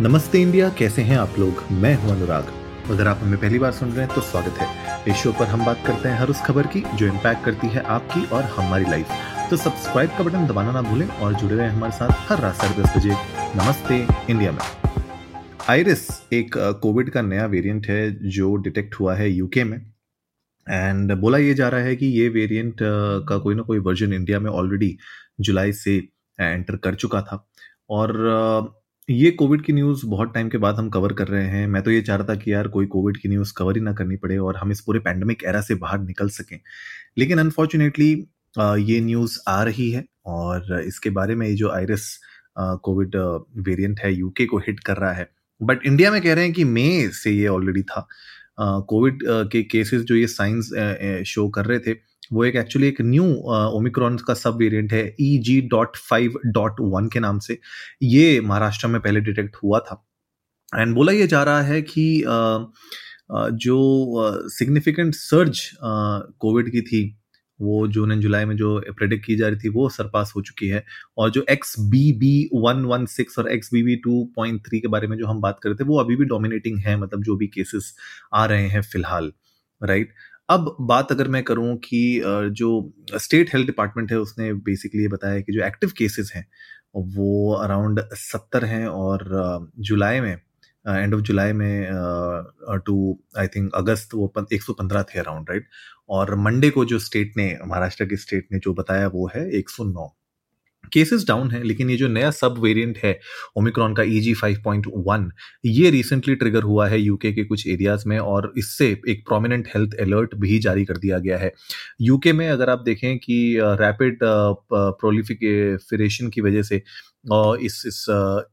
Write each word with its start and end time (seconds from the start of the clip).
नमस्ते 0.00 0.40
इंडिया, 0.40 0.68
कैसे 0.68 1.02
हैं 1.02 1.16
आप 1.18 1.34
लोग? 1.38 1.62
मैं 1.72 1.94
हूँ 1.96 2.10
अनुराग। 2.10 2.50
अगर 2.90 3.06
आप 3.06 3.20
हमें 3.22 3.38
पहली 3.40 3.58
बार 3.58 3.72
सुन 3.72 3.92
रहे 3.92 4.04
हैं 4.06 4.14
तो 4.14 4.20
स्वागत 4.20 4.58
है। 4.58 4.66
इस 5.08 5.16
शो 5.16 5.32
पर 5.32 5.46
हम 5.46 5.64
बात 5.66 5.82
करते 5.86 6.08
हैं 6.08 6.18
हर 6.18 6.28
उस 6.28 6.42
खबर 6.42 6.66
की, 6.66 6.82
जो 6.96 7.06
इम्पैक्ट 7.06 7.44
करती 7.44 7.68
है 7.68 7.82
आपकी 7.86 8.24
और 8.26 8.42
हमारी 8.42 8.84
लाइफ 8.84 9.50
तो 9.50 9.56
सब्सक्राइब 9.56 10.10
का 10.10 10.24
बटन 10.24 10.46
दबाना 10.46 10.72
ना 10.72 10.82
भूलें 10.82 11.06
और 11.06 11.34
जुड़े 11.34 11.54
रहें 11.56 11.68
हमारे 11.68 11.92
साथ 11.92 12.30
हर 12.30 12.40
रात 12.40 12.54
साढ़े 12.54 12.82
दस 12.82 12.96
बजे। 12.96 13.10
नमस्ते 13.56 13.98
इंडिया 14.30 14.52
में। 14.52 14.58
आयरिस 15.68 16.06
एक 16.32 16.56
कोविड 16.82 17.10
का 17.10 17.22
नया 17.22 17.46
वेरिएंट 17.46 17.86
है, 17.86 18.30
जो 18.30 18.54
डिटेक्ट 18.56 18.94
हुआ 18.94 19.14
है 19.14 19.30
यूके 19.30 19.64
में। 19.64 19.78
एंड 20.66 21.12
बोला 21.12 21.38
ये 21.38 21.54
जा 21.54 21.68
रहा 21.68 21.80
है 21.80 21.96
कि 21.96 22.06
ये 22.20 22.28
वेरिएंट 22.28 22.76
का 23.28 23.38
कोई 23.38 23.54
ना 23.54 23.62
कोई 23.62 23.78
वर्जन 23.80 24.12
इंडिया 24.12 24.40
में 24.40 24.50
ऑलरेडी 24.50 24.96
जुलाई 25.40 25.72
से 25.74 25.96
एंटर 26.38 26.76
कर 26.76 26.94
चुका 26.94 27.22
था। 27.22 27.46
और 27.90 28.76
ये 29.08 29.30
कोविड 29.30 29.62
की 29.64 29.72
न्यूज़ 29.72 30.04
बहुत 30.06 30.32
टाइम 30.34 30.48
के 30.48 30.58
बाद 30.58 30.74
हम 30.76 30.88
कवर 30.90 31.12
कर 31.12 31.28
रहे 31.28 31.44
हैं। 31.48 31.66
मैं 31.66 31.82
तो 31.82 31.90
ये 31.90 32.00
चाह 32.02 32.16
रहा 32.16 32.26
था 32.28 32.34
कि 32.36 32.52
यार 32.52 32.68
कोई 32.68 32.86
कोविड 32.86 33.16
की 33.16 33.28
न्यूज़ 33.28 33.52
कवर 33.56 33.76
ही 33.76 33.80
ना 33.82 33.92
करनी 33.92 34.16
पड़े 34.16 34.36
और 34.38 34.56
हम 34.56 34.72
इस 34.72 34.80
पूरे 34.80 35.00
पैंडमिक 35.00 35.44
एरा 35.44 35.60
से 35.60 35.74
बाहर 35.74 36.00
निकल 36.00 36.28
सकें। 36.28 36.58
लेकिन 37.18 37.38
अनफॉर्चुनेटली 37.38 38.10
ये 38.82 39.00
न्यूज़ 39.00 39.38
आ 39.48 39.62
रही 39.62 39.90
है 39.90 40.04
और 40.26 40.80
इसके 40.80 41.10
बारे 41.10 41.34
में 41.34 41.46
ये 41.46 41.54
जो 41.54 41.70
आयरस 41.70 42.18
कोविड 42.58 43.16
वेरिएंट 43.58 44.00
है 44.00 44.12
यूके 44.14 44.46
को 44.46 44.58
हिट 44.58 44.80
कर 44.80 44.96
रहा 44.96 45.12
है। 45.12 45.28
बट 45.60 45.86
इंडिया 45.86 46.10
में 46.12 46.20
कह 46.22 46.34
रहे 46.34 46.44
हैं 46.44 46.52
कि 46.52 46.64
मई 46.64 47.08
से 47.14 47.30
ये 47.30 47.46
ऑलरेडी 47.48 47.82
था। 47.82 48.06
कोविड 48.60 49.22
के 49.52 49.62
केसेस 49.62 50.02
जो 50.02 50.14
ये 50.16 50.26
साइंस 50.26 50.70
शो 51.26 51.48
कर 51.48 51.66
रहे 51.66 51.78
थे 51.78 51.94
वो 52.30 52.44
एक 52.44 52.56
एक्चुअली 52.56 52.88
एक 52.88 53.00
न्यू 53.00 53.24
ओमिक्रॉन 53.76 54.16
का 54.26 54.34
सब 54.34 54.56
वेरिएंट 54.58 54.92
है 54.92 55.04
E 55.20 55.36
G 55.44 55.60
dot 55.70 55.96
five 55.98 56.38
dot 56.46 56.80
one 56.80 57.08
के 57.12 57.20
नाम 57.20 57.38
से। 57.38 57.58
ये 58.02 58.40
महाराष्ट्र 58.40 58.88
में 58.88 59.00
पहले 59.00 59.20
डिटेक्ट 59.20 59.56
हुआ 59.62 59.78
था। 59.80 60.04
एंड 60.72 60.94
बोला 60.94 61.12
ये 61.12 61.26
जा 61.26 61.42
रहा 61.44 61.62
है 61.62 61.82
कि 61.82 62.24
जो 63.32 64.48
सिग्निफिकेंट 64.50 65.14
सर्ज 65.14 65.60
कोविड 65.82 66.70
की 66.72 66.80
थी, 66.82 67.14
वो 67.60 67.86
जून 67.88 68.12
एंड 68.12 68.20
जुलाई 68.22 68.44
में 68.44 68.56
जो 68.56 68.78
प्रेडिक्ट 68.88 69.24
की 69.26 69.36
जा 69.36 69.48
रही 69.48 69.58
थी, 69.58 69.68
वो 69.68 69.88
सरपास 69.88 70.32
हो 70.36 70.42
चुकी 70.42 70.68
है। 70.68 70.84
और 71.18 71.30
जो 71.30 71.44
X 71.50 71.74
B 71.80 72.12
B 72.18 72.48
one 72.54 72.84
one 72.84 73.06
six 73.06 73.38
और 73.38 73.50
X 73.52 73.72
B 73.72 73.82
B 73.82 73.96
two 73.96 74.22
point 74.36 74.60
three 74.66 74.80
के 74.80 74.88
बारे 74.88 75.06
में 75.06 75.16
जो 75.18 75.26
हम 75.26 75.40
बात 75.40 75.58
कर 75.62 75.68
रहे 75.68 75.76
थे, 75.76 75.84
वो 75.84 75.98
अभी 76.00 76.16
भी 76.16 76.24
डोमिनेटिंग 76.24 76.78
है 76.78 76.96
मतलब 76.96 77.22
जो 77.22 77.36
भी 77.36 77.46
केसेस 77.48 77.94
आ 78.34 78.44
रहे 78.46 78.68
हैं 78.68 78.82
फ़िलहाल 78.82 79.32
राइट 79.80 80.12
अब 80.48 80.76
बात 80.80 81.10
अगर 81.12 81.28
मैं 81.28 81.42
करूँ 81.44 81.76
कि 81.84 81.98
जो 82.56 82.68
स्टेट 83.16 83.50
हेल्थ 83.54 83.66
डिपार्टमेंट 83.66 84.12
है, 84.12 84.18
उसने 84.18 84.52
बेसिकली 84.68 85.02
ये 85.02 85.08
बताया 85.08 85.40
कि 85.40 85.52
जो 85.52 85.64
एक्टिव 85.64 85.90
केसेस 85.98 86.30
हैं, 86.34 86.46
वो 86.96 87.52
अराउंड 87.54 88.00
सत्तर 88.14 88.64
हैं 88.64 88.86
और 88.86 89.24
जुलाई 89.80 90.20
में 90.20 90.32
एंड 90.32 91.14
ऑफ़ 91.14 91.20
जुलाई 91.22 91.52
में 91.52 91.88
टू 92.86 93.18
आई 93.38 93.46
थिंक 93.56 93.74
अगस्त 93.74 94.14
वो 94.14 94.32
एक 94.52 94.62
सौ 94.62 94.72
पंद्रह 94.72 95.02
थे 95.14 95.18
अराउंड 95.20 95.50
राइट 95.50 95.68
और 96.08 96.34
मंडे 96.38 96.70
को 96.70 96.84
जो 96.84 96.98
स्टेट 96.98 97.32
ने, 97.36 97.48
महाराष्ट्र 97.66 98.06
की 98.06 98.16
स्टेट 98.16 98.48
ने 98.52 98.58
जो 98.58 98.74
बताया 98.74 99.08
वो 99.08 99.30
है 99.34 99.48
एक 99.58 99.70
सौ 99.70 99.84
नौ। 99.84 100.08
केसेस 100.92 101.26
डाउन 101.28 101.50
है, 101.50 101.62
लेकिन 101.62 101.90
ये 101.90 101.96
जो 101.96 102.08
नया 102.08 102.30
सब 102.32 102.58
वेरिएंट 102.58 102.98
है 102.98 103.18
ओमिक्रॉन 103.56 103.94
का 103.94 104.02
E 104.02 104.20
G 104.20 104.34
five 104.34 104.60
point 104.64 104.86
one 104.98 105.30
ये 105.66 105.90
रिसेंटली 105.90 106.34
ट्रिगर 106.34 106.62
हुआ 106.62 106.88
है 106.88 107.00
यूके 107.00 107.32
के 107.32 107.44
कुछ 107.44 107.66
एरियाज़ 107.68 108.08
में 108.08 108.18
और 108.18 108.52
इससे 108.58 108.88
एक 109.08 109.24
प्रोमिनेंट 109.28 109.68
हेल्थ 109.74 109.94
अलर्ट 110.00 110.34
भी 110.36 110.58
जारी 110.58 110.84
कर 110.84 110.96
दिया 110.98 111.18
गया 111.18 111.38
है। 111.38 111.52
यूके 112.00 112.32
में 112.32 112.48
अगर 112.48 112.70
आप 112.70 112.82
देखें 112.84 113.18
कि 113.18 113.38
रैपिड 113.80 114.18
प्रोलिफिकेशन 114.72 116.28
की 116.28 116.40
वजह 116.40 116.62
से 116.62 116.82
और 117.32 117.60
इस 117.60 117.82
इस 117.86 118.04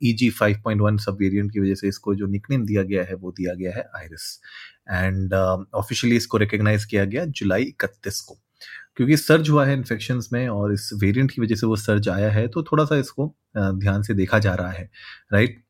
E 0.03 0.13
G 0.13 0.29
five 0.31 0.61
point 0.63 0.81
one 0.81 0.97
सब 0.97 1.17
वेरियंट 1.19 1.51
की 1.51 1.59
वजह 1.59 1.75
से 1.75 1.87
इसको 1.87 2.15
जो 2.15 2.27
निकनेम 2.27 2.65
दिया 2.65 2.83
गया 2.83 3.03
है, 3.03 3.15
वो 3.15 3.31
दिया 3.31 3.53
गया 3.53 3.71
है 3.75 3.83
आयरिस 3.97 4.39
एंड 4.91 5.33
ऑफिशियली 5.33 6.15
इसको 6.15 6.37
रिकग्नाइज 6.37 6.85
किया 6.85 7.05
गया 7.05 7.25
जुलाई 7.27 7.63
इकतीस 7.63 8.19
को। 8.21 8.39
क्योंकि 8.97 9.17
सर्ज 9.17 9.49
हुआ 9.49 9.65
है 9.65 9.73
इन्फेक्शन 9.73 10.21
में 10.33 10.47
और 10.49 10.73
इस 10.73 10.89
वेरिएंट 10.93 11.31
की 11.31 11.41
वजह 11.41 11.55
से 11.55 11.65
वो 11.65 11.75
सर्ज 11.75 12.09
आया 12.09 12.31
है 12.31 12.47
तो 12.47 12.63
थोड़ा 12.63 12.85
सा 12.85 12.97
इसको 12.97 13.33
ध्यान 13.57 14.01
से 14.01 14.13
देखा 14.13 14.39
जा 14.39 14.53
रहा 14.55 14.71
है 14.71 14.89
राइट 15.33 15.63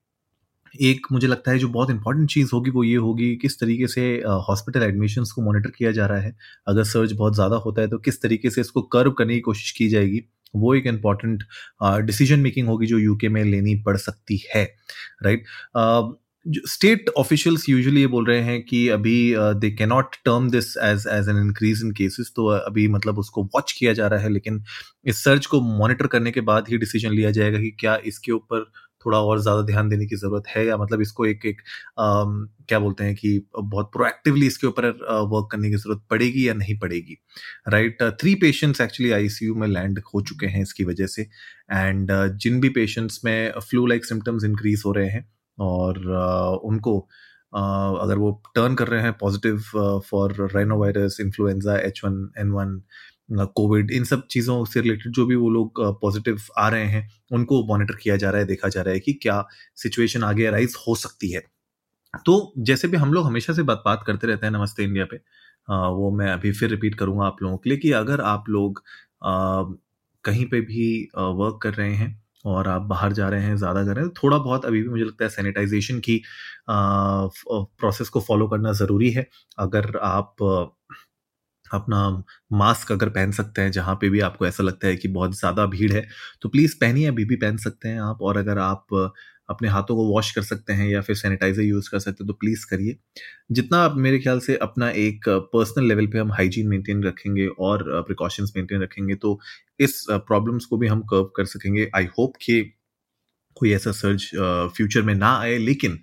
एक 0.81 1.07
मुझे 1.11 1.27
लगता 1.27 1.51
है 1.51 1.59
जो 1.59 1.67
बहुत 1.69 1.89
इंपॉर्टेंट 1.89 2.29
चीज़ 2.31 2.49
होगी 2.53 2.71
वो 2.71 2.83
ये 2.83 2.95
होगी 2.95 3.35
किस 3.35 3.59
तरीके 3.59 3.87
से 3.87 4.01
हॉस्पिटल 4.49 4.83
एडमिशन्स 4.83 5.31
को 5.31 5.41
मॉनिटर 5.41 5.69
किया 5.69 5.91
जा 5.91 6.05
रहा 6.05 6.19
है। 6.19 6.35
अगर 6.67 6.83
सर्ज 6.83 7.13
बहुत 7.13 7.35
ज़्यादा 7.35 7.55
होता 7.55 7.81
है 7.81 7.87
तो 7.87 7.97
किस 7.97 8.21
तरीके 8.21 8.49
से 8.49 8.61
इसको 8.61 8.81
कर्व 8.81 9.11
करने 9.11 9.33
की 9.33 9.39
कोशिश 9.39 9.71
की 9.71 9.87
जाएगी, 9.89 10.21
वो 10.55 10.73
एक 10.75 10.85
इंपॉर्टेंट 10.87 11.43
डिसीज़न 12.05 12.39
मेकिंग 12.39 12.67
होगी 12.67 12.87
जो 12.87 12.97
यूके 12.99 13.29
में 13.29 13.43
लेनी 13.43 13.75
पड़ 13.83 13.97
सकती 13.97 14.41
है 14.55 14.63
राइट 15.23 15.45
स्टेट 16.45 17.09
ऑफिशियल्स 17.17 17.67
यूजुअली 17.69 18.01
ये 18.01 18.07
बोल 18.07 18.25
रहे 18.25 18.41
हैं 18.41 18.61
कि 18.63 18.87
अभी 18.87 19.15
they 19.55 19.69
can 19.71 19.89
not 19.89 20.15
term 20.25 20.49
this 20.49 20.65
as 20.83 21.05
as 21.11 21.29
an 21.29 21.37
increase 21.37 21.81
in 21.83 21.91
cases 21.93 22.31
तो 22.35 22.45
अभी 22.47 22.87
मतलब 22.87 23.19
उसको 23.19 23.43
वॉच 23.45 23.71
किया 23.71 23.93
जा 23.93 24.07
रहा 24.07 24.19
है 24.19 24.29
लेकिन 24.29 24.63
इस 25.05 25.23
सर्च 25.23 25.45
को 25.45 25.61
मॉनिटर 25.61 26.07
करने 26.07 26.31
के 26.31 26.41
बाद 26.43 26.69
ही 26.69 26.77
डिसीज़न 26.77 27.11
लिया 27.11 27.31
जाएगा 27.31 27.59
कि 27.59 27.71
क्या 27.79 27.95
इसके 28.05 28.31
ऊपर 28.31 28.65
थोड़ा 29.05 29.19
और 29.19 29.41
ज़्यादा 29.41 29.61
ध्यान 29.61 29.89
देने 29.89 30.05
की 30.05 30.15
ज़रूरत 30.15 30.47
है 30.47 30.65
या 30.65 30.77
मतलब 30.77 31.01
इसको 31.01 31.25
एक 31.25 31.45
एक 31.45 31.61
आ, 31.99 32.23
क्या 32.67 32.79
बोलते 32.79 33.03
हैं 33.03 33.15
कि 33.15 33.41
बहुत 33.55 33.91
प्रोएक्टिवली 33.93 34.47
इसके 34.47 34.67
ऊपर 34.67 34.87
वर्क 35.31 35.47
करने 35.51 35.69
की 35.69 35.75
ज़रूरत 35.75 36.03
पड़ेगी 36.09 36.47
या 36.47 36.53
नहीं 36.53 36.77
पड़ेगी 36.79 37.17
right 37.69 38.03
three 38.21 38.35
patients 38.41 38.81
actually 38.81 39.11
ICU 39.13 39.55
में 39.55 39.67
लैंड 39.67 39.99
हो 40.13 40.21
चुके 40.23 40.47
हैं 40.47 40.61
इसकी 40.61 40.83
वजह 40.83 41.07
से 41.07 41.27
एंड 41.71 42.11
जिन 42.37 42.59
भी 42.61 42.69
पेशेंट्स 42.71 43.21
में 43.25 43.59
फ्लू 43.59 43.85
लाइक 43.85 44.05
सिम्टम्स 44.05 44.43
इंक्रीज 44.43 44.81
हो 44.85 44.91
रहे 44.91 45.09
हैं 45.09 45.27
और 45.59 45.99
उनको 46.63 46.99
अगर 47.53 48.17
वो 48.17 48.43
टर्न 48.55 48.75
कर 48.75 48.87
रहे 48.87 49.01
हैं 49.01 49.13
positive 49.13 49.59
for 50.09 50.33
rhino 50.55 50.77
virus 50.77 51.17
influenza 51.21 51.77
H 51.77 52.01
one 52.05 52.29
N 52.39 52.51
one 52.51 52.81
covid 53.55 53.91
इन 53.91 54.03
सब 54.03 54.27
चीज़ों 54.27 54.65
से 54.65 54.81
रिलेटेड 54.81 55.11
जो 55.13 55.25
भी 55.25 55.35
वो 55.35 55.49
लोग 55.49 55.81
पॉजिटिव 56.01 56.39
आ 56.57 56.69
रहे 56.69 56.85
हैं 56.85 57.09
उनको 57.31 57.63
मॉनिटर 57.67 57.95
किया 57.95 58.15
जा 58.15 58.29
रहा 58.29 58.39
है 58.41 58.47
देखा 58.47 58.69
जा 58.69 58.81
रहा 58.81 58.93
है 58.93 58.99
कि 58.99 59.13
क्या 59.13 59.45
सिचुएशन 59.75 60.23
आगे 60.23 60.45
अराइज 60.45 60.75
हो 60.87 60.95
सकती 60.95 61.31
है। 61.31 61.43
तो 62.25 62.53
जैसे 62.59 62.87
भी 62.87 62.97
हम 62.97 63.13
लोग 63.13 63.25
हमेशा 63.25 63.53
से 63.53 63.63
बात 63.63 63.81
बात 63.85 64.03
करते 64.07 64.27
रहते 64.27 64.45
हैं 64.45 64.53
नमस्ते 64.53 64.83
इंडिया 64.83 65.05
पे 65.05 65.17
आ, 65.69 65.87
वो 65.87 66.11
मैं 66.11 66.31
अभी 66.31 66.51
फिर 66.51 66.69
रिपीट 66.69 66.95
करूँगा 66.95 67.25
आप 67.25 67.37
लोगों 67.43 67.57
के 67.57 67.69
लिए 67.69 67.79
कि 67.79 67.91
अगर 67.93 68.21
आप 68.21 68.49
लोग 68.49 68.83
आ, 69.23 69.63
कहीं 70.23 70.45
पे 70.49 70.61
भी 70.61 71.09
वर्क 71.17 71.59
कर 71.63 71.73
रहे 71.73 71.93
हैं 71.95 72.24
और 72.45 72.67
आप 72.69 72.81
बाहर 72.85 73.13
जा 73.13 73.29
रहे 73.29 73.41
हैं, 73.43 73.55
ज़्यादा 73.57 73.83
कर 73.85 73.95
रहे 73.95 74.03
हैं 74.05 74.09
तो 74.09 74.21
थोड़ा 74.23 74.37
बहुत 74.39 74.65
अभी 74.65 74.81
भी 74.81 74.89
मुझे 74.89 75.03
लगता 75.03 75.23
है 75.25 75.29
सैनिटाइजेशन 75.31 75.99
की 76.01 76.21
प्रोसेस 76.69 78.09
को 78.09 78.19
फॉलो 78.21 78.47
करना 78.49 78.71
ज़रूरी 78.73 79.11
है। 79.11 79.27
अगर 79.59 79.97
आप 80.03 80.35
अपना 81.71 81.99
मास्क 82.53 82.91
अगर 82.91 83.09
पहन 83.11 83.31
सकते 83.33 83.61
हैं, 83.61 83.71
जहाँ 83.71 83.95
पे 84.01 84.09
भी 84.09 84.19
आपको 84.21 84.47
ऐसा 84.47 84.63
लगता 84.63 84.87
है 84.87 84.95
कि 84.97 85.07
बहुत 85.09 85.35
ज़्यादा 85.35 85.65
भीड़ 85.67 85.91
है 85.93 86.05
तो 86.41 86.49
प्लीज़ 86.49 86.75
पहनिए, 86.81 87.07
अभी 87.07 87.25
भी 87.25 87.35
पहन 87.37 87.57
सकते 87.59 87.89
हैं 87.89 88.01
आप। 88.03 88.21
और 88.23 88.37
अगर 88.37 88.59
आप 88.61 88.87
अपने 89.49 89.69
हाथों 89.69 89.95
को 89.95 90.05
वॉश 90.07 90.31
कर 90.31 90.41
सकते 90.43 90.73
हैं 90.73 90.87
या 90.89 91.01
फिर 91.01 91.15
सैनिटाइजर 91.15 91.61
यूज़ 91.61 91.89
कर 91.91 91.99
सकते 91.99 92.23
हैं 92.23 92.27
तो 92.27 92.33
प्लीज़ 92.35 92.65
करिए। 92.69 92.97
जितना 93.51 93.77
आप 93.79 93.95
मेरे 93.97 94.19
ख्याल 94.19 94.39
से 94.41 94.55
अपना 94.59 94.89
एक 94.99 95.29
पर्सनल 95.53 95.87
लेवल 95.87 96.07
पे 96.07 96.19
हम 96.19 96.31
हाइजीन 96.33 96.67
मेंटेन 96.69 97.03
रखेंगे 97.03 97.47
और 97.59 97.83
प्रिकॉशंस 98.07 98.53
मेंटेन 98.57 98.81
रखेंगे 98.81 99.15
तो 99.17 99.39
इस 99.79 100.05
प्रॉब्लम्स 100.11 100.65
को 100.65 100.77
भी 100.77 100.87
हम 100.87 101.01
कर्व 101.11 101.31
कर 101.37 101.45
सकेंगे। 101.47 101.89
आई 101.95 102.05
होप 102.19 102.33
कि 102.43 102.61
कोई 103.57 103.71
ऐसा 103.73 103.91
सर्ज 103.93 104.29
फ्यूचर 104.75 105.01
में 105.03 105.13
ना 105.15 105.35
आए, 105.37 105.57
लेकिन 105.59 105.99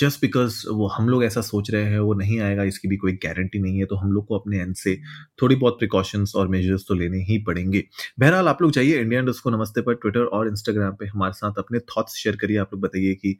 जस्ट 0.00 0.20
बिकॉज़ 0.20 0.62
वो 0.70 0.86
हम 0.88 1.08
लोग 1.08 1.24
ऐसा 1.24 1.40
सोच 1.42 1.70
रहे 1.70 1.84
हैं, 1.84 1.98
वो 2.00 2.14
नहीं 2.14 2.38
आएगा, 2.40 2.62
इसकी 2.64 2.88
भी 2.88 2.96
कोई 2.96 3.12
गारंटी 3.24 3.58
नहीं 3.58 3.78
है 3.78 3.84
तो 3.86 3.96
हम 3.96 4.12
लोग 4.12 4.26
को 4.26 4.38
अपने 4.38 4.60
एंड 4.60 4.74
से 4.76 4.96
थोड़ी 5.42 5.56
बहुत 5.56 5.78
प्रिकॉशंस 5.78 6.32
और 6.36 6.48
मेजर्स 6.48 6.84
तो 6.88 6.94
लेने 6.94 7.22
ही 7.24 7.38
पड़ेंगे। 7.44 7.84
बहरहाल, 8.20 8.48
आप 8.48 8.62
लोग 8.62 8.72
जाइए 8.72 9.00
इंडिया 9.00 9.22
को 9.34 9.50
नमस्ते 9.50 9.80
पर 9.80 9.94
ट्विटर 9.94 10.24
और 10.28 10.48
इंस्टाग्राम 10.48 10.96
पे 11.00 11.06
हमारे 11.06 11.32
साथ 11.32 11.58
अपने 11.58 11.78
थॉट्स 11.88 12.16
शेयर 12.16 12.36
करिए। 12.36 12.56
आप 12.58 12.74
लोग 12.74 12.82
बताइए 12.82 13.14
कि 13.14 13.38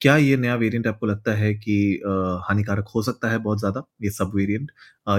क्या 0.00 0.16
ये 0.16 0.36
नया 0.36 0.54
वेरिएंट 0.54 0.86
आपको 0.86 1.06
लगता 1.06 1.32
है 1.34 1.52
कि 1.54 1.74
हानिकारक 2.44 2.88
हो 2.94 3.02
सकता 3.02 3.30
है 3.30 3.38
बहुत 3.38 3.58
ज़्यादा, 3.58 3.82
ये 4.02 4.10
सब 4.10 4.32
वेरिएंट 4.34 4.70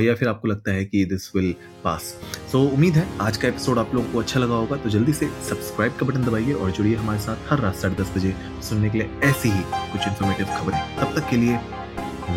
या 0.02 0.16
फिर 0.16 0.28
आपको 0.28 0.48
लगता 0.48 0.72
है 0.72 0.86
कि 0.86 1.04
दिस 1.06 1.30
विल 1.36 1.54
पास 1.84 2.04
सो 2.52 2.62
उम्मीद 2.66 2.94
है 2.94 3.06
आज 3.22 3.38
का 3.38 3.48
एपिसोड 3.48 3.80
आप 3.80 3.94
लोगों 3.96 4.12
को 4.14 4.20
अच्छा 4.20 4.40
लगा 4.40 4.56
होगा 4.56 4.78
तो 4.78 4.90
जल्दी 4.90 5.14
से 5.14 5.28
सब्सक्राइब 5.50 5.96
का 6.00 6.06
बटन 6.06 6.24
दबाइए 6.24 6.54
और 6.54 6.72
जुड़िए 6.72 6.96
हमारे 6.96 7.20
साथ 7.20 7.52
हर 7.52 7.60
रात 7.60 7.76
साढ़े 7.76 7.96
दस 7.96 8.14
बजे 8.18 8.34
सुनने 8.70 8.90
के 8.90 8.98
लिए 8.98 9.10
ऐसी 9.24 9.50
ही 9.50 9.64
कुछ 9.92 10.08
इन्फॉर्मेटिव 10.42 10.48
खबरें। 10.58 10.98
तब 10.98 11.20
तक 11.20 11.30
के 11.30 11.38
लिए 11.38 11.60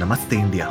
नमस्ते 0.00 0.36
इंडिया। 0.36 0.66